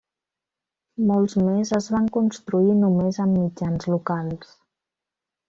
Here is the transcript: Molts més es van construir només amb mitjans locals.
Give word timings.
Molts 1.11 1.35
més 1.47 1.71
es 1.79 1.89
van 1.97 2.07
construir 2.15 2.73
només 2.79 3.21
amb 3.27 3.39
mitjans 3.43 3.87
locals. 3.97 4.53